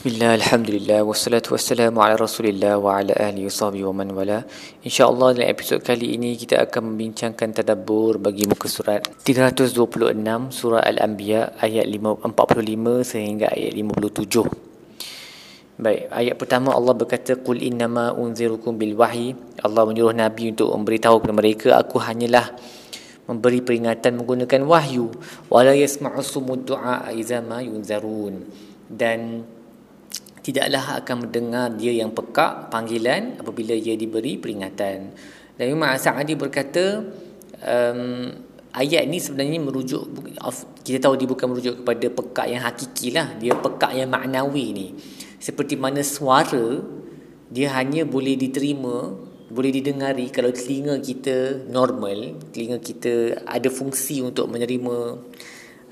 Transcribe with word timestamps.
Bismillah, 0.00 0.40
Alhamdulillah, 0.40 1.04
wassalatu 1.04 1.52
wassalamu 1.52 2.00
ala 2.00 2.16
rasulillah 2.16 2.80
wa 2.80 3.04
ala 3.04 3.12
ahli 3.20 3.44
wa 3.44 3.68
wa 3.68 3.92
man 3.92 4.08
wala. 4.16 4.48
InsyaAllah 4.80 5.36
dalam 5.36 5.52
episod 5.52 5.76
kali 5.84 6.16
ini 6.16 6.40
kita 6.40 6.56
akan 6.56 6.96
membincangkan 6.96 7.52
tadabbur 7.52 8.16
bagi 8.16 8.48
muka 8.48 8.64
surat 8.64 9.04
326 9.28 10.16
surah 10.56 10.88
Al-Anbiya 10.88 11.60
ayat 11.60 11.84
45 11.84 12.24
sehingga 13.04 13.52
ayat 13.52 13.76
57 13.76 15.84
Baik, 15.84 16.08
ayat 16.08 16.34
pertama 16.40 16.72
Allah 16.72 16.96
berkata 16.96 17.36
Qul 17.36 17.60
innama 17.60 18.16
unzirukum 18.16 18.80
bil 18.80 18.96
wahyi. 18.96 19.36
Allah 19.60 19.84
menyuruh 19.84 20.16
Nabi 20.16 20.56
untuk 20.56 20.72
memberitahu 20.80 21.20
kepada 21.20 21.36
mereka 21.36 21.68
Aku 21.76 22.00
hanyalah 22.00 22.56
memberi 23.28 23.60
peringatan 23.60 24.16
menggunakan 24.16 24.64
wahyu. 24.64 25.12
Wala 25.52 25.76
yasma'u 25.76 26.24
sumud 26.24 26.64
du'a 26.64 27.12
izama 27.12 27.60
yunzarun. 27.60 28.48
Dan 28.88 29.44
tidaklah 30.40 31.04
akan 31.04 31.28
mendengar 31.28 31.66
dia 31.76 31.92
yang 31.92 32.12
pekak 32.12 32.72
panggilan 32.72 33.40
apabila 33.40 33.76
ia 33.76 33.94
diberi 33.94 34.40
peringatan. 34.40 35.12
Dan 35.60 35.66
Imam 35.68 35.92
Sa'adi 36.00 36.32
berkata 36.36 37.04
um, 37.60 38.32
ayat 38.74 39.06
ini 39.06 39.18
sebenarnya 39.18 39.58
merujuk 39.58 40.02
kita 40.86 40.98
tahu 41.02 41.18
dia 41.18 41.28
bukan 41.28 41.46
merujuk 41.50 41.74
kepada 41.82 42.06
pekak 42.06 42.46
yang 42.48 42.62
hakiki 42.62 43.08
lah 43.10 43.34
dia 43.36 43.54
pekak 43.58 43.92
yang 43.94 44.08
maknawi 44.10 44.64
ni 44.70 44.86
seperti 45.42 45.74
mana 45.74 46.06
suara 46.06 46.78
dia 47.50 47.74
hanya 47.74 48.06
boleh 48.06 48.38
diterima 48.38 49.10
boleh 49.50 49.70
didengari 49.74 50.30
kalau 50.30 50.54
telinga 50.54 51.02
kita 51.02 51.66
normal 51.66 52.38
telinga 52.54 52.78
kita 52.78 53.42
ada 53.42 53.66
fungsi 53.66 54.22
untuk 54.22 54.46
menerima 54.46 54.96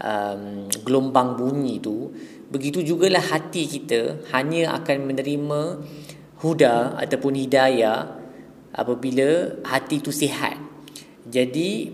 um, 0.03 0.67
gelombang 0.87 1.39
bunyi 1.39 1.83
tu 1.83 2.11
begitu 2.49 2.81
jugalah 2.81 3.21
hati 3.21 3.69
kita 3.69 4.25
hanya 4.33 4.73
akan 4.81 5.13
menerima 5.13 5.61
huda 6.41 6.97
ataupun 6.97 7.35
hidayah 7.35 8.19
apabila 8.73 9.59
hati 9.67 10.01
itu 10.01 10.15
sihat. 10.15 10.57
Jadi 11.29 11.93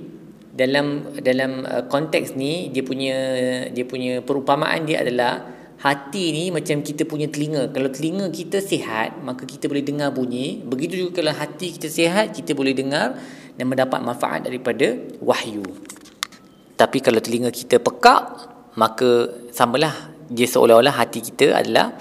dalam 0.54 1.18
dalam 1.18 1.66
uh, 1.66 1.84
konteks 1.90 2.38
ni 2.38 2.70
dia 2.70 2.86
punya 2.86 3.16
dia 3.74 3.82
punya 3.82 4.22
perumpamaan 4.22 4.86
dia 4.86 5.02
adalah 5.02 5.50
hati 5.82 6.30
ni 6.30 6.44
macam 6.54 6.84
kita 6.86 7.02
punya 7.02 7.26
telinga. 7.26 7.74
Kalau 7.74 7.90
telinga 7.90 8.30
kita 8.30 8.62
sihat 8.62 9.18
maka 9.26 9.42
kita 9.42 9.66
boleh 9.66 9.82
dengar 9.82 10.14
bunyi. 10.14 10.62
Begitu 10.62 11.08
juga 11.08 11.24
kalau 11.24 11.34
hati 11.34 11.74
kita 11.74 11.90
sihat 11.90 12.30
kita 12.30 12.54
boleh 12.54 12.76
dengar 12.76 13.18
dan 13.58 13.66
mendapat 13.66 13.98
manfaat 14.06 14.46
daripada 14.46 14.94
wahyu 15.18 15.66
tapi 16.74 16.98
kalau 16.98 17.22
telinga 17.22 17.54
kita 17.54 17.78
pekak 17.78 18.20
maka 18.74 19.30
samalah. 19.54 20.14
Dia 20.24 20.48
seolah-olah 20.48 20.96
hati 20.96 21.20
kita 21.20 21.52
adalah 21.52 21.92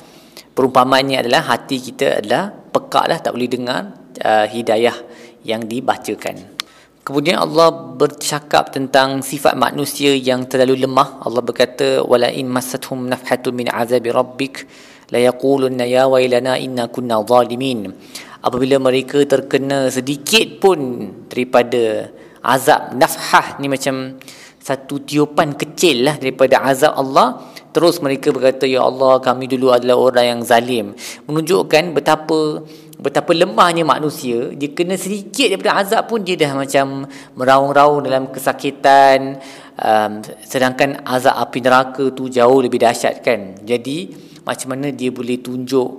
perumpamaannya 0.55 1.27
adalah 1.27 1.43
hati 1.43 1.77
kita 1.83 2.23
adalah 2.23 2.55
pekak 2.55 3.05
lah 3.11 3.17
tak 3.19 3.35
boleh 3.35 3.51
dengar 3.51 3.99
uh, 4.23 4.47
hidayah 4.47 4.95
yang 5.43 5.67
dibacakan. 5.67 6.55
Kemudian 7.03 7.35
Allah 7.35 7.67
bercakap 7.99 8.71
tentang 8.71 9.19
sifat 9.19 9.59
manusia 9.59 10.15
yang 10.15 10.47
terlalu 10.47 10.87
lemah. 10.87 11.19
Allah 11.19 11.43
berkata 11.43 11.99
wala 11.99 12.31
in 12.31 12.47
masathum 12.47 13.11
nafhatu 13.11 13.51
min 13.51 13.67
azabi 13.67 14.07
rabbik 14.07 14.63
la 15.11 15.19
yaqulunna 15.19 15.83
ya 15.83 16.07
wailana 16.07 16.55
inna 16.55 16.87
kunna 16.87 17.19
zalimin. 17.27 17.91
Apabila 18.39 18.79
mereka 18.79 19.19
terkena 19.27 19.91
sedikit 19.91 20.63
pun 20.63 20.79
daripada 21.27 22.07
azab 22.39 22.95
nafhah 22.95 23.59
ni 23.59 23.67
macam 23.67 24.15
satu 24.63 25.03
tiupan 25.03 25.59
kecil 25.59 26.07
lah 26.07 26.15
daripada 26.15 26.63
azab 26.63 26.95
Allah. 26.95 27.51
Terus 27.75 27.99
mereka 27.99 28.31
berkata 28.31 28.63
ya 28.63 28.87
Allah 28.87 29.19
kami 29.19 29.51
dulu 29.51 29.75
adalah 29.75 29.99
orang 29.99 30.25
yang 30.25 30.41
zalim. 30.47 30.95
Menunjukkan 31.27 31.91
betapa 31.91 32.63
betapa 32.95 33.35
lemahnya 33.35 33.83
manusia. 33.83 34.55
Dia 34.55 34.71
kena 34.71 34.95
sedikit 34.95 35.51
daripada 35.51 35.83
azab 35.83 36.07
pun 36.07 36.23
dia 36.23 36.39
dah 36.39 36.55
macam 36.55 37.03
meraung-raung 37.35 38.07
dalam 38.07 38.31
kesakitan 38.31 39.43
um, 39.75 40.11
sedangkan 40.47 41.03
azab 41.03 41.35
api 41.35 41.59
neraka 41.59 42.05
tu 42.15 42.31
jauh 42.31 42.63
lebih 42.63 42.79
dahsyat 42.79 43.19
kan? 43.19 43.59
Jadi 43.67 44.15
macam 44.47 44.79
mana 44.79 44.95
dia 44.95 45.11
boleh 45.11 45.43
tunjuk 45.43 45.89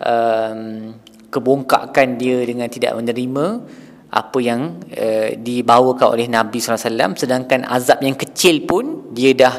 um, 0.00 0.60
kebongkakan 1.28 2.16
dia 2.16 2.40
dengan 2.48 2.70
tidak 2.72 2.96
menerima 2.96 3.46
apa 4.10 4.38
yang 4.38 4.78
uh, 4.94 5.34
dibawakan 5.34 6.14
oleh 6.14 6.26
Nabi 6.30 6.62
SAW 6.62 7.18
sedangkan 7.18 7.66
azab 7.66 8.00
yang 8.02 8.14
kecil 8.14 8.62
pun 8.64 9.10
dia 9.10 9.34
dah 9.34 9.54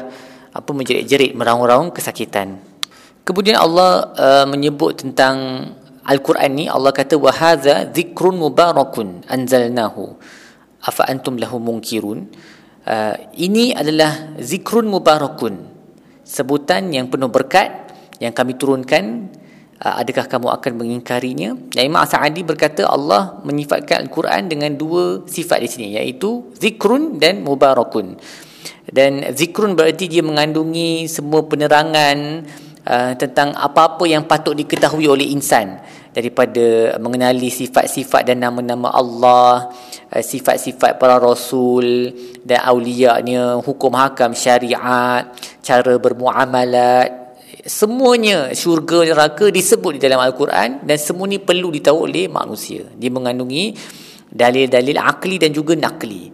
apa 0.52 0.70
menjerit-jerit 0.72 1.36
meraung-raung 1.36 1.92
kesakitan. 1.92 2.58
Kemudian 3.22 3.60
Allah 3.60 4.08
uh, 4.16 4.46
menyebut 4.48 5.04
tentang 5.04 5.68
Al-Quran 6.08 6.50
ni 6.56 6.64
Allah 6.64 6.96
kata 6.96 7.20
wa 7.20 7.28
hadza 7.28 7.84
dzikrun 7.92 8.40
mubarakun 8.40 9.28
anzalnahu 9.28 10.16
afa 10.80 11.04
antum 11.12 11.36
lahu 11.36 11.60
munkirun? 11.60 12.32
Uh, 12.88 13.14
ini 13.36 13.76
adalah 13.76 14.32
zikrun 14.40 14.88
mubarakun 14.88 15.60
sebutan 16.24 16.88
yang 16.88 17.12
penuh 17.12 17.28
berkat 17.28 17.92
yang 18.16 18.32
kami 18.32 18.56
turunkan 18.56 19.28
adakah 19.78 20.26
kamu 20.26 20.48
akan 20.58 20.72
mengingkarinya? 20.74 21.54
Dan 21.70 21.94
Imam 21.94 22.02
Sa'adi 22.02 22.42
berkata 22.42 22.82
Allah 22.86 23.38
menyifatkan 23.46 24.06
Al-Quran 24.06 24.50
dengan 24.50 24.74
dua 24.74 25.22
sifat 25.22 25.62
di 25.62 25.68
sini 25.70 25.86
iaitu 25.94 26.50
zikrun 26.58 27.22
dan 27.22 27.46
mubarakun. 27.46 28.18
Dan 28.88 29.36
zikrun 29.36 29.78
berarti 29.78 30.10
dia 30.10 30.24
mengandungi 30.24 31.06
semua 31.06 31.44
penerangan 31.46 32.42
uh, 32.88 33.12
tentang 33.20 33.52
apa-apa 33.54 34.08
yang 34.08 34.24
patut 34.24 34.56
diketahui 34.56 35.06
oleh 35.06 35.28
insan 35.30 35.78
daripada 36.10 36.96
mengenali 36.98 37.52
sifat-sifat 37.52 38.32
dan 38.32 38.42
nama-nama 38.42 38.90
Allah, 38.90 39.68
uh, 40.10 40.22
sifat-sifat 40.24 40.96
para 40.96 41.20
rasul 41.20 42.10
dan 42.42 42.64
aulia-nya, 42.64 43.60
hukum 43.60 43.92
hakam 43.92 44.32
syariat, 44.32 45.28
cara 45.60 45.94
bermuamalat, 46.00 47.17
semuanya 47.66 48.54
syurga 48.54 49.02
neraka 49.02 49.50
disebut 49.50 49.98
di 49.98 50.00
dalam 50.02 50.22
al-Quran 50.22 50.86
dan 50.86 50.98
semua 51.00 51.26
ni 51.26 51.42
perlu 51.42 51.72
ditahu 51.74 52.06
oleh 52.06 52.30
manusia. 52.30 52.86
Dia 52.94 53.10
mengandungi 53.10 53.74
dalil-dalil 54.28 54.98
akli 55.00 55.36
dan 55.40 55.50
juga 55.50 55.74
nakli. 55.74 56.30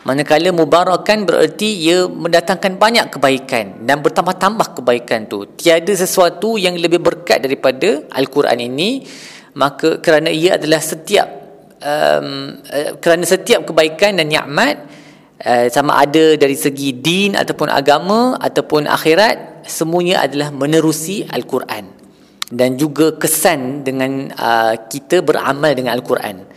Manakala 0.00 0.48
mubarakan 0.48 1.28
bererti 1.28 1.84
ia 1.84 2.08
mendatangkan 2.08 2.80
banyak 2.80 3.06
kebaikan 3.12 3.84
dan 3.84 4.00
bertambah-tambah 4.00 4.80
kebaikan 4.80 5.28
tu. 5.28 5.44
Tiada 5.60 5.92
sesuatu 5.92 6.56
yang 6.56 6.72
lebih 6.80 7.04
berkat 7.04 7.44
daripada 7.44 8.08
al-Quran 8.08 8.64
ini. 8.64 9.04
Maka 9.50 9.98
kerana 9.98 10.30
ia 10.30 10.56
adalah 10.56 10.78
setiap 10.78 11.26
um, 11.82 12.54
uh, 12.64 12.90
kerana 13.02 13.26
setiap 13.26 13.66
kebaikan 13.66 14.16
dan 14.16 14.30
nikmat 14.30 14.78
uh, 15.44 15.66
sama 15.72 16.00
ada 16.00 16.36
dari 16.36 16.56
segi 16.56 16.96
din 16.96 17.36
ataupun 17.36 17.68
agama 17.72 18.36
ataupun 18.40 18.86
akhirat 18.88 19.64
semuanya 19.64 20.24
adalah 20.24 20.52
menerusi 20.52 21.24
Al-Quran 21.28 22.00
dan 22.50 22.74
juga 22.74 23.14
kesan 23.14 23.86
dengan 23.86 24.34
uh, 24.34 24.74
kita 24.90 25.22
beramal 25.22 25.70
dengan 25.72 25.94
Al-Quran. 25.94 26.50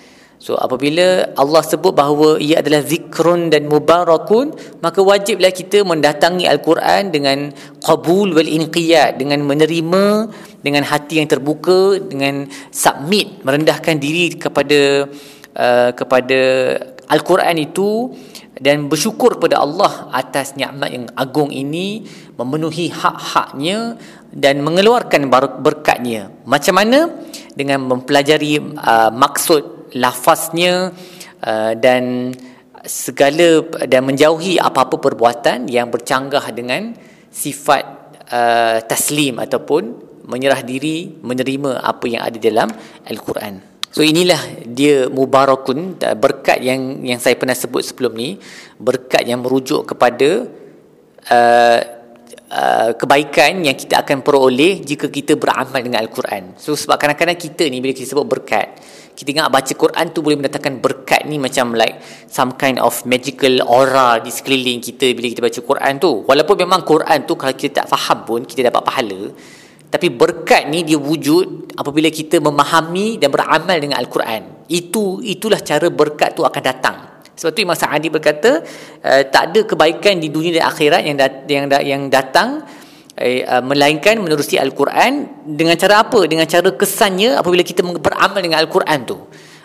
So 0.44 0.60
apabila 0.60 1.40
Allah 1.40 1.64
sebut 1.64 1.96
bahawa 1.96 2.36
ia 2.36 2.60
adalah 2.60 2.84
zikrun 2.84 3.48
dan 3.48 3.64
mubarakun, 3.72 4.52
maka 4.84 5.00
wajiblah 5.00 5.56
kita 5.56 5.88
mendatangi 5.88 6.44
Al-Quran 6.44 7.16
dengan 7.16 7.48
qabul 7.80 8.36
wal 8.36 8.52
inqiyad, 8.52 9.16
dengan 9.16 9.40
menerima 9.48 10.28
dengan 10.60 10.84
hati 10.84 11.24
yang 11.24 11.32
terbuka, 11.32 11.96
dengan 11.96 12.52
submit, 12.76 13.40
merendahkan 13.48 13.96
diri 13.96 14.36
kepada 14.36 15.08
uh, 15.56 15.92
kepada 15.96 16.40
Al-Quran 17.10 17.60
itu 17.60 18.16
dan 18.56 18.88
bersyukur 18.88 19.36
kepada 19.36 19.60
Allah 19.60 20.08
atas 20.14 20.56
nikmat 20.56 20.90
yang 20.94 21.06
agung 21.18 21.52
ini 21.52 22.06
memenuhi 22.40 22.94
hak-haknya 22.94 24.00
dan 24.32 24.64
mengeluarkan 24.64 25.28
berkatnya. 25.60 26.32
Macam 26.48 26.80
mana? 26.80 27.12
Dengan 27.54 27.84
mempelajari 27.86 28.62
uh, 28.62 29.12
maksud 29.12 29.94
lafaznya 30.00 30.94
uh, 31.44 31.74
dan 31.76 32.34
segala 32.84 33.64
dan 33.88 34.04
menjauhi 34.04 34.60
apa-apa 34.60 35.00
perbuatan 35.00 35.72
yang 35.72 35.88
bercanggah 35.88 36.52
dengan 36.52 36.92
sifat 37.32 37.84
uh, 38.32 38.78
taslim 38.84 39.40
ataupun 39.40 39.84
menyerah 40.28 40.64
diri 40.64 41.20
menerima 41.20 41.84
apa 41.84 42.06
yang 42.08 42.24
ada 42.24 42.40
dalam 42.40 42.72
al-Quran 43.08 43.73
So 43.94 44.02
inilah 44.02 44.66
dia 44.66 45.06
mubarakun 45.06 46.02
berkat 46.18 46.66
yang 46.66 47.06
yang 47.06 47.22
saya 47.22 47.38
pernah 47.38 47.54
sebut 47.54 47.86
sebelum 47.86 48.18
ni 48.18 48.42
berkat 48.82 49.22
yang 49.22 49.46
merujuk 49.46 49.94
kepada 49.94 50.50
uh, 51.30 51.80
uh, 52.50 52.92
kebaikan 52.98 53.62
yang 53.62 53.78
kita 53.78 54.02
akan 54.02 54.26
peroleh 54.26 54.82
jika 54.82 55.14
kita 55.14 55.38
beramal 55.38 55.78
dengan 55.78 56.02
al-Quran. 56.02 56.58
So 56.58 56.74
sebab 56.74 56.98
kadang-kadang 56.98 57.38
kita 57.38 57.70
ni 57.70 57.86
bila 57.86 57.94
kita 57.94 58.18
sebut 58.18 58.26
berkat 58.26 58.82
kita 59.14 59.30
ingat 59.30 59.54
baca 59.54 59.74
Quran 59.78 60.06
tu 60.10 60.26
boleh 60.26 60.38
mendatangkan 60.42 60.82
berkat 60.82 61.22
ni 61.30 61.38
macam 61.38 61.78
like 61.78 62.02
some 62.26 62.58
kind 62.58 62.82
of 62.82 62.98
magical 63.06 63.62
aura 63.70 64.18
di 64.18 64.34
sekeliling 64.34 64.82
kita 64.82 65.14
bila 65.14 65.30
kita 65.30 65.42
baca 65.46 65.60
Quran 65.62 65.94
tu. 66.02 66.26
Walaupun 66.26 66.56
memang 66.66 66.82
Quran 66.82 67.30
tu 67.30 67.38
kalau 67.38 67.54
kita 67.54 67.86
tak 67.86 67.88
faham 67.94 68.26
pun 68.26 68.42
kita 68.42 68.74
dapat 68.74 68.82
pahala 68.82 69.30
tapi 69.94 70.10
berkat 70.10 70.66
ni 70.74 70.82
dia 70.82 70.98
wujud 70.98 71.78
apabila 71.78 72.10
kita 72.10 72.42
memahami 72.42 73.22
dan 73.22 73.30
beramal 73.30 73.78
dengan 73.78 74.02
al-Quran. 74.02 74.66
Itu 74.66 75.22
itulah 75.22 75.62
cara 75.62 75.86
berkat 75.94 76.34
tu 76.34 76.42
akan 76.42 76.62
datang. 76.66 76.98
Sebab 77.38 77.54
tu 77.54 77.62
Imam 77.62 77.78
Sa'adi 77.78 78.10
berkata 78.10 78.66
uh, 79.06 79.22
tak 79.30 79.54
ada 79.54 79.62
kebaikan 79.62 80.18
di 80.18 80.34
dunia 80.34 80.58
dan 80.58 80.66
akhirat 80.66 81.02
yang 81.06 81.18
yang 81.46 81.66
yang 81.86 82.02
datang 82.10 82.66
uh, 83.22 83.62
melainkan 83.62 84.18
menerusi 84.18 84.58
al-Quran. 84.58 85.46
Dengan 85.46 85.78
cara 85.78 86.10
apa? 86.10 86.26
Dengan 86.26 86.50
cara 86.50 86.74
kesannya 86.74 87.38
apabila 87.38 87.62
kita 87.62 87.86
beramal 87.86 88.42
dengan 88.42 88.66
al-Quran 88.66 89.00
tu 89.06 89.22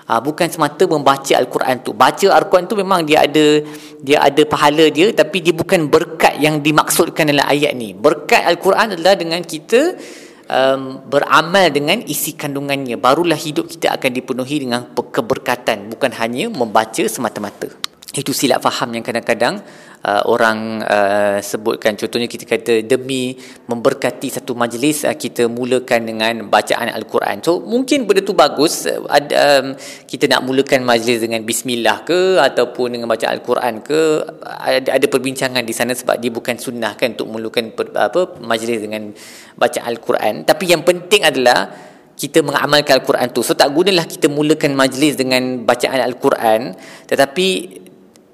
Ha, 0.09 0.25
bukan 0.25 0.49
semata 0.49 0.89
membaca 0.89 1.37
Al-Quran 1.37 1.85
tu. 1.85 1.93
Baca 1.93 2.27
Al-Quran 2.33 2.65
tu 2.65 2.81
memang 2.81 3.05
dia 3.05 3.29
ada 3.29 3.61
dia 4.01 4.25
ada 4.25 4.43
pahala 4.49 4.89
dia 4.89 5.13
tapi 5.13 5.45
dia 5.45 5.53
bukan 5.53 5.85
berkat 5.93 6.41
yang 6.41 6.65
dimaksudkan 6.65 7.29
dalam 7.29 7.45
ayat 7.45 7.77
ni. 7.77 7.93
Berkat 7.93 8.49
Al-Quran 8.49 8.97
adalah 8.97 9.21
dengan 9.21 9.45
kita 9.45 10.01
um, 10.49 11.05
beramal 11.05 11.69
dengan 11.69 12.01
isi 12.09 12.33
kandungannya. 12.33 12.97
Barulah 12.97 13.37
hidup 13.37 13.69
kita 13.69 13.93
akan 14.01 14.11
dipenuhi 14.17 14.65
dengan 14.65 14.89
keberkatan. 14.97 15.93
Bukan 15.93 16.17
hanya 16.17 16.49
membaca 16.49 17.05
semata-mata. 17.05 17.69
Itu 18.17 18.33
silap 18.33 18.65
faham 18.65 18.97
yang 18.97 19.05
kadang-kadang 19.05 19.61
uh, 20.05 20.23
orang 20.29 20.83
uh, 20.85 21.39
sebutkan 21.43 21.99
contohnya 21.99 22.29
kita 22.31 22.45
kata 22.47 22.75
demi 22.85 23.35
memberkati 23.67 24.31
satu 24.31 24.55
majlis 24.55 25.03
uh, 25.09 25.17
kita 25.17 25.51
mulakan 25.51 26.07
dengan 26.07 26.35
bacaan 26.47 26.93
al-Quran. 26.93 27.43
So 27.43 27.59
mungkin 27.63 28.07
benda 28.07 28.23
tu 28.23 28.35
bagus 28.37 28.87
uh, 28.87 29.03
um, 29.09 29.75
kita 30.07 30.31
nak 30.31 30.45
mulakan 30.47 30.87
majlis 30.87 31.25
dengan 31.25 31.43
bismillah 31.43 32.07
ke 32.07 32.39
ataupun 32.39 32.95
dengan 32.95 33.09
baca 33.11 33.27
al-Quran 33.31 33.83
ke 33.83 34.23
ada 34.45 34.99
ada 34.99 35.07
perbincangan 35.09 35.63
di 35.65 35.75
sana 35.75 35.95
sebab 35.95 36.21
dia 36.21 36.31
bukan 36.31 36.59
sunnah 36.59 36.95
kan 36.95 37.15
untuk 37.19 37.29
mulakan 37.31 37.75
per, 37.75 37.91
apa 37.95 38.39
majlis 38.43 38.79
dengan 38.85 39.11
baca 39.59 39.81
al-Quran. 39.83 40.47
Tapi 40.47 40.65
yang 40.71 40.83
penting 40.87 41.27
adalah 41.27 41.89
kita 42.19 42.43
mengamalkan 42.43 42.99
Al-Quran 42.99 43.31
tu. 43.31 43.47
So 43.47 43.55
tak 43.55 43.71
gunalah 43.71 44.03
kita 44.03 44.27
mulakan 44.27 44.75
majlis 44.75 45.15
dengan 45.15 45.63
bacaan 45.63 46.03
Al-Quran 46.03 46.75
tetapi 47.07 47.47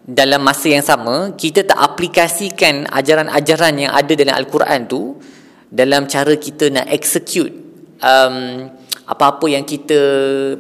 dalam 0.04 0.44
masa 0.44 0.68
yang 0.68 0.84
sama 0.84 1.32
kita 1.32 1.64
tak 1.64 1.80
aplikasikan 1.80 2.84
ajaran-ajaran 2.92 3.88
yang 3.88 3.92
ada 3.96 4.12
dalam 4.12 4.36
al-Quran 4.36 4.84
tu 4.84 5.16
dalam 5.72 6.04
cara 6.04 6.36
kita 6.36 6.68
nak 6.68 6.86
execute 6.92 7.50
um, 8.04 8.68
apa-apa 9.04 9.46
yang 9.52 9.64
kita 9.68 10.00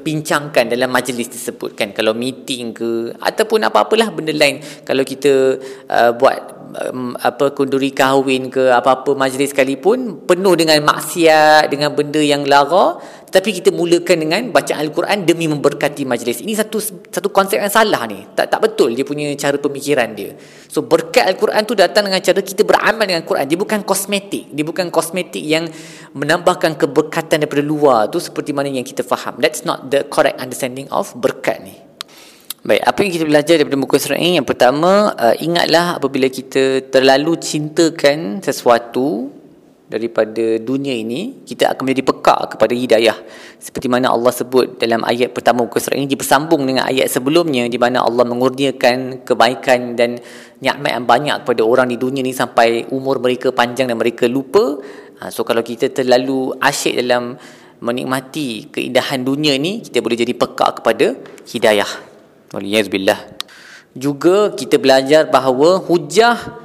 bincangkan 0.04 0.68
dalam 0.68 0.92
majlis 0.92 1.32
tersebut 1.32 1.72
kan. 1.72 1.96
Kalau 1.96 2.12
meeting 2.12 2.76
ke 2.76 3.16
ataupun 3.16 3.64
apa-apalah 3.64 4.12
benda 4.12 4.36
lain. 4.36 4.60
Kalau 4.84 5.00
kita 5.00 5.56
uh, 5.88 6.12
buat 6.12 6.63
um, 6.74 7.14
apa 7.18 7.54
kunduri 7.54 7.94
kahwin 7.94 8.50
ke 8.50 8.70
apa-apa 8.74 9.14
majlis 9.14 9.54
sekalipun 9.54 10.26
penuh 10.26 10.54
dengan 10.58 10.82
maksiat 10.82 11.70
dengan 11.70 11.94
benda 11.94 12.18
yang 12.18 12.42
lara 12.44 12.98
tapi 13.34 13.50
kita 13.50 13.74
mulakan 13.74 14.22
dengan 14.22 14.40
bacaan 14.54 14.78
Al-Quran 14.78 15.26
demi 15.26 15.50
memberkati 15.50 16.06
majlis. 16.06 16.46
Ini 16.46 16.54
satu 16.54 16.78
satu 17.10 17.34
konsep 17.34 17.58
yang 17.58 17.66
salah 17.66 18.06
ni. 18.06 18.22
Tak 18.30 18.46
tak 18.46 18.62
betul 18.62 18.94
dia 18.94 19.02
punya 19.02 19.26
cara 19.34 19.58
pemikiran 19.58 20.14
dia. 20.14 20.38
So 20.70 20.86
berkat 20.86 21.26
Al-Quran 21.34 21.66
tu 21.66 21.74
datang 21.74 22.06
dengan 22.06 22.22
cara 22.22 22.38
kita 22.38 22.62
beramal 22.62 23.02
dengan 23.02 23.26
Al-Quran. 23.26 23.50
Dia 23.50 23.58
bukan 23.58 23.82
kosmetik. 23.82 24.54
Dia 24.54 24.62
bukan 24.62 24.86
kosmetik 24.94 25.42
yang 25.42 25.66
menambahkan 26.14 26.78
keberkatan 26.78 27.42
daripada 27.42 27.66
luar 27.66 28.06
tu 28.06 28.22
seperti 28.22 28.54
mana 28.54 28.70
yang 28.70 28.86
kita 28.86 29.02
faham. 29.02 29.34
That's 29.42 29.66
not 29.66 29.90
the 29.90 30.06
correct 30.06 30.38
understanding 30.38 30.86
of 30.94 31.10
berkat 31.18 31.58
ni. 31.66 31.83
Baik, 32.64 32.80
apa 32.80 32.98
yang 33.04 33.12
kita 33.12 33.24
belajar 33.28 33.54
daripada 33.60 33.76
muka 33.76 34.00
surat 34.00 34.16
ini? 34.16 34.40
Yang 34.40 34.56
pertama, 34.56 35.12
uh, 35.12 35.36
ingatlah 35.36 36.00
apabila 36.00 36.32
kita 36.32 36.88
terlalu 36.88 37.36
cintakan 37.36 38.40
sesuatu 38.40 39.28
daripada 39.84 40.56
dunia 40.56 40.96
ini 40.96 41.44
kita 41.44 41.68
akan 41.68 41.84
menjadi 41.84 42.08
peka 42.08 42.56
kepada 42.56 42.72
hidayah. 42.72 43.20
Seperti 43.60 43.92
mana 43.92 44.16
Allah 44.16 44.32
sebut 44.32 44.80
dalam 44.80 45.04
ayat 45.04 45.36
pertama 45.36 45.68
muka 45.68 45.76
surat 45.76 46.00
ini 46.00 46.08
bersambung 46.16 46.64
dengan 46.64 46.88
ayat 46.88 47.12
sebelumnya 47.12 47.68
di 47.68 47.76
mana 47.76 48.00
Allah 48.00 48.24
mengurniakan 48.24 49.28
kebaikan 49.28 49.92
dan 49.92 50.16
nikmat 50.64 50.96
yang 50.96 51.04
banyak 51.04 51.36
kepada 51.44 51.68
orang 51.68 51.92
di 51.92 52.00
dunia 52.00 52.24
ini 52.24 52.32
sampai 52.32 52.88
umur 52.96 53.20
mereka 53.20 53.52
panjang 53.52 53.92
dan 53.92 54.00
mereka 54.00 54.24
lupa. 54.24 54.80
Ha, 55.20 55.28
so 55.28 55.44
kalau 55.44 55.60
kita 55.60 55.92
terlalu 55.92 56.56
asyik 56.64 56.96
dalam 56.96 57.36
menikmati 57.84 58.72
keindahan 58.72 59.20
dunia 59.20 59.52
ini 59.52 59.84
kita 59.84 60.00
boleh 60.00 60.16
jadi 60.16 60.32
peka 60.32 60.80
kepada 60.80 61.12
hidayah 61.44 62.13
waliyazbillah 62.54 63.34
juga 63.94 64.50
kita 64.54 64.76
belajar 64.82 65.30
bahawa 65.30 65.78
hujah 65.78 66.62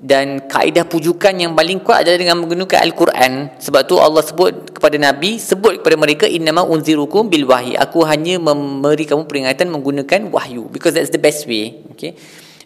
dan 0.00 0.48
kaedah 0.48 0.88
pujukan 0.88 1.36
yang 1.36 1.52
paling 1.52 1.76
kuat 1.84 2.08
adalah 2.08 2.16
dengan 2.16 2.40
menggunakan 2.40 2.80
Al-Quran. 2.88 3.60
Sebab 3.60 3.84
tu 3.84 4.00
Allah 4.00 4.24
sebut 4.24 4.72
kepada 4.72 4.96
Nabi 4.96 5.36
sebut 5.36 5.84
kepada 5.84 6.00
mereka 6.00 6.24
innama 6.24 6.64
unzirukum 6.64 7.28
bil 7.28 7.44
wahyi. 7.44 7.76
Aku 7.76 8.00
hanya 8.08 8.40
memberi 8.40 9.04
kamu 9.04 9.28
peringatan 9.28 9.68
menggunakan 9.68 10.32
wahyu 10.32 10.72
because 10.72 10.96
that's 10.96 11.12
the 11.12 11.20
best 11.20 11.44
way 11.44 11.84
okay? 11.92 12.16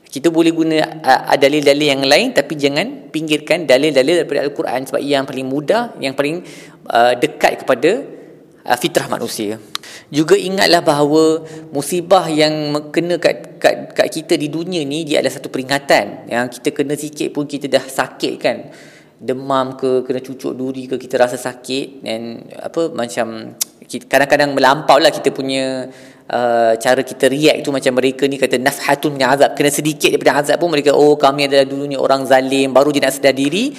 Kita 0.06 0.30
boleh 0.30 0.54
guna 0.54 0.78
uh, 1.02 1.34
dalil-dalil 1.34 1.90
yang 1.90 2.06
lain 2.06 2.30
tapi 2.30 2.54
jangan 2.54 3.10
pinggirkan 3.10 3.66
dalil-dalil 3.66 4.22
daripada 4.22 4.46
Al-Quran 4.46 4.86
sebab 4.86 5.02
ia 5.02 5.18
yang 5.18 5.26
paling 5.26 5.46
mudah 5.50 5.98
yang 5.98 6.14
paling 6.14 6.38
uh, 6.86 7.18
dekat 7.18 7.66
kepada 7.66 7.98
uh, 7.98 8.23
fitrah 8.72 9.12
manusia. 9.12 9.60
Juga 10.08 10.40
ingatlah 10.40 10.80
bahawa 10.80 11.44
musibah 11.68 12.24
yang 12.32 12.72
kena 12.88 13.20
kat, 13.20 13.60
kat, 13.60 13.92
kat 13.92 14.08
kita 14.08 14.40
di 14.40 14.48
dunia 14.48 14.80
ni 14.88 15.04
dia 15.04 15.20
adalah 15.20 15.36
satu 15.36 15.52
peringatan. 15.52 16.32
Yang 16.32 16.60
kita 16.60 16.68
kena 16.72 16.94
sikit 16.96 17.28
pun 17.36 17.44
kita 17.44 17.68
dah 17.68 17.84
sakit 17.84 18.34
kan. 18.40 18.72
Demam 19.20 19.76
ke 19.76 20.00
kena 20.08 20.24
cucuk 20.24 20.56
duri 20.56 20.88
ke 20.88 20.96
kita 20.96 21.20
rasa 21.20 21.36
sakit. 21.36 22.00
Dan 22.00 22.40
apa 22.56 22.88
macam 22.88 23.52
kadang-kadang 23.84 24.56
melampau 24.56 24.96
lah 24.96 25.12
kita 25.12 25.28
punya 25.28 25.92
uh, 26.32 26.72
cara 26.80 27.04
kita 27.04 27.28
react 27.28 27.68
tu. 27.68 27.70
Macam 27.72 28.00
mereka 28.00 28.24
ni 28.24 28.40
kata 28.40 28.56
nafhatun 28.56 29.12
min 29.12 29.28
azab. 29.28 29.52
Kena 29.52 29.68
sedikit 29.68 30.08
daripada 30.08 30.40
azab 30.40 30.56
pun 30.56 30.72
mereka 30.72 30.96
oh 30.96 31.20
kami 31.20 31.52
adalah 31.52 31.68
dulunya 31.68 32.00
orang 32.00 32.24
zalim 32.24 32.72
baru 32.72 32.96
dia 32.96 33.04
nak 33.04 33.12
sedar 33.12 33.36
diri. 33.36 33.76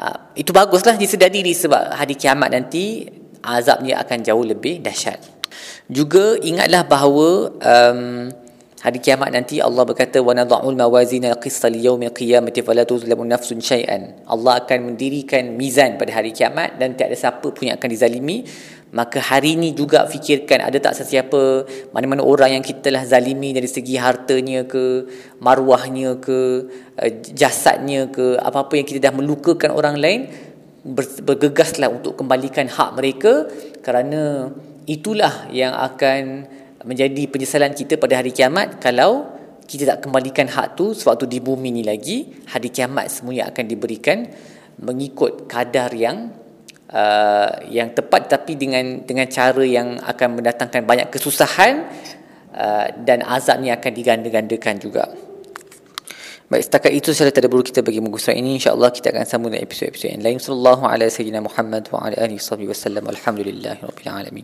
Uh, 0.00 0.32
itu 0.40 0.56
baguslah 0.56 0.96
dia 0.96 1.04
sedar 1.04 1.28
diri 1.28 1.52
sebab 1.52 1.92
hari 2.00 2.16
kiamat 2.16 2.48
nanti 2.48 3.20
azabnya 3.42 3.98
akan 4.00 4.18
jauh 4.22 4.46
lebih 4.46 4.80
dahsyat. 4.80 5.18
Juga 5.90 6.38
ingatlah 6.40 6.86
bahawa 6.88 7.52
um, 7.52 8.30
hari 8.82 8.98
kiamat 8.98 9.30
nanti 9.30 9.62
Allah 9.62 9.86
berkata 9.86 10.18
wa 10.18 10.34
nadha'ul 10.34 10.74
mawazina 10.74 11.36
qista 11.38 11.70
liyaumil 11.70 12.10
qiyamati 12.10 12.64
fala 12.66 12.82
tuzlamu 12.82 13.22
nafsun 13.26 13.60
syai'an. 13.60 14.26
Allah 14.26 14.62
akan 14.64 14.94
mendirikan 14.94 15.54
mizan 15.54 16.00
pada 16.00 16.16
hari 16.18 16.32
kiamat 16.34 16.80
dan 16.80 16.98
tiada 16.98 17.14
siapa 17.14 17.44
pun 17.44 17.62
yang 17.68 17.76
akan 17.76 17.90
dizalimi. 17.90 18.46
Maka 18.92 19.24
hari 19.24 19.56
ini 19.56 19.72
juga 19.72 20.04
fikirkan 20.04 20.68
ada 20.68 20.76
tak 20.76 20.92
sesiapa 20.92 21.64
mana-mana 21.96 22.20
orang 22.20 22.60
yang 22.60 22.64
kita 22.64 22.92
telah 22.92 23.08
zalimi 23.08 23.56
dari 23.56 23.64
segi 23.64 23.96
hartanya 23.96 24.68
ke, 24.68 25.08
maruahnya 25.40 26.20
ke, 26.20 26.68
uh, 27.00 27.10
jasadnya 27.32 28.12
ke, 28.12 28.36
apa-apa 28.36 28.76
yang 28.76 28.84
kita 28.84 29.08
dah 29.08 29.16
melukakan 29.16 29.72
orang 29.72 29.96
lain, 29.96 30.28
bergegaslah 31.22 31.86
untuk 31.86 32.18
kembalikan 32.18 32.66
hak 32.66 32.90
mereka 32.98 33.46
kerana 33.82 34.50
itulah 34.90 35.46
yang 35.54 35.74
akan 35.78 36.50
menjadi 36.82 37.30
penyesalan 37.30 37.70
kita 37.70 37.94
pada 38.02 38.18
hari 38.18 38.34
kiamat 38.34 38.82
kalau 38.82 39.30
kita 39.62 39.94
tak 39.94 40.10
kembalikan 40.10 40.50
hak 40.50 40.74
tu 40.74 40.90
sewaktu 40.90 41.30
di 41.30 41.38
bumi 41.38 41.70
ni 41.70 41.86
lagi 41.86 42.26
hari 42.50 42.74
kiamat 42.74 43.14
semuanya 43.14 43.54
akan 43.54 43.64
diberikan 43.70 44.26
mengikut 44.82 45.46
kadar 45.46 45.94
yang 45.94 46.34
uh, 46.90 47.50
yang 47.70 47.94
tepat 47.94 48.26
tapi 48.26 48.58
dengan 48.58 49.06
dengan 49.06 49.30
cara 49.30 49.62
yang 49.62 50.02
akan 50.02 50.28
mendatangkan 50.42 50.82
banyak 50.82 51.08
kesusahan 51.14 51.86
uh, 52.52 52.86
dan 53.06 53.22
azabnya 53.22 53.78
akan 53.80 53.92
diganda-gandakan 53.94 54.76
juga. 54.82 55.04
Baik, 56.52 56.68
setakat 56.68 56.92
itu 56.92 57.16
sahaja 57.16 57.32
tadabbur 57.32 57.64
kita 57.64 57.80
bagi 57.80 58.04
muka 58.04 58.20
surat 58.20 58.36
ini. 58.36 58.60
InsyaAllah 58.60 58.92
kita 58.92 59.08
akan 59.08 59.24
sambung 59.24 59.56
dengan 59.56 59.64
episod-episod 59.64 60.12
yang 60.12 60.20
lain. 60.20 60.36
Sallallahu 60.36 60.84
ala 60.84 61.08
sayyidina 61.08 61.40
Muhammad 61.40 61.88
wa 61.88 62.04
ala 62.04 62.12
alihi 62.20 62.68
wa 62.68 62.76
sallam. 62.76 63.08
Alhamdulillahi 63.08 63.80
rabbil 63.80 64.12
alamin. 64.12 64.40